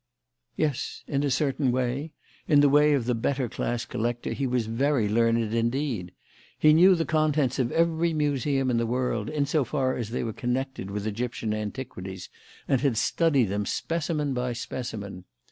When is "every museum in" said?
7.71-8.77